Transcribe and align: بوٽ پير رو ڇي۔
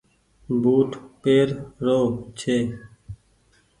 بوٽ 0.61 0.89
پير 1.21 1.47
رو 1.85 1.99
ڇي۔ 2.39 2.57